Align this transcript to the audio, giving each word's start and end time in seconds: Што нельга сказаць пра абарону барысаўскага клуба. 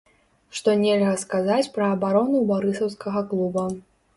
Што 0.59 0.73
нельга 0.83 1.11
сказаць 1.25 1.71
пра 1.75 1.91
абарону 1.97 2.41
барысаўскага 2.53 3.21
клуба. 3.35 3.69